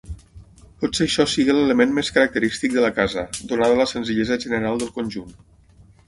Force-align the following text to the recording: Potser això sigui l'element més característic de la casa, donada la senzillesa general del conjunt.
Potser 0.83 1.05
això 1.07 1.25
sigui 1.33 1.53
l'element 1.57 1.91
més 1.97 2.09
característic 2.15 2.73
de 2.77 2.85
la 2.85 2.89
casa, 2.99 3.25
donada 3.51 3.75
la 3.81 3.87
senzillesa 3.91 4.39
general 4.47 4.81
del 4.85 4.91
conjunt. 4.97 5.37